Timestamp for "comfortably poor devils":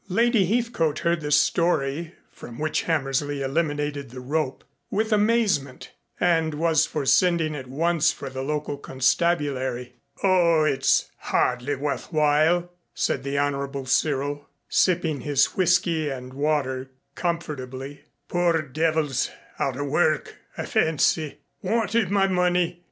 17.13-19.29